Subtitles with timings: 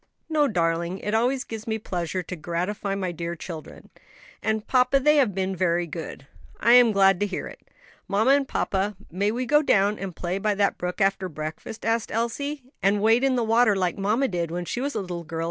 [0.29, 3.91] "No, darling; it always gives me pleasure to gratify my dear children.
[4.41, 6.25] And, papa, they have been very good."
[6.59, 7.61] "I am glad to hear it."
[8.07, 12.11] "Mamma and papa, may we go down and play by that brook after breakfast?" asked
[12.11, 12.63] Elsie.
[12.81, 15.39] "And wade in the water like mamma did when she was a little girl?"